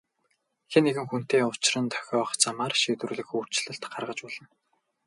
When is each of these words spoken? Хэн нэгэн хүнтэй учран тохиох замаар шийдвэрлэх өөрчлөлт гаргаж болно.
Хэн 0.71 0.83
нэгэн 0.85 1.07
хүнтэй 1.09 1.43
учран 1.49 1.85
тохиох 1.91 2.29
замаар 2.43 2.73
шийдвэрлэх 2.81 3.29
өөрчлөлт 3.35 3.83
гаргаж 3.93 4.19
болно. 4.23 4.45